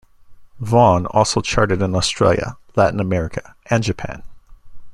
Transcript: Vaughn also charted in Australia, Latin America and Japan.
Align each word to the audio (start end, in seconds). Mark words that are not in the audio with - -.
Vaughn 0.59 1.05
also 1.05 1.41
charted 1.41 1.79
in 1.79 1.93
Australia, 1.93 2.57
Latin 2.75 2.99
America 2.99 3.53
and 3.69 3.83
Japan. 3.83 4.23